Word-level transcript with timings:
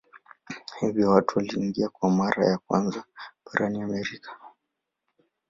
Hivyo 0.79 1.09
watu 1.09 1.39
waliingia 1.39 1.89
kwa 1.89 2.09
mara 2.11 2.45
ya 2.47 2.57
kwanza 2.57 3.03
barani 3.45 3.81
Amerika. 3.81 4.37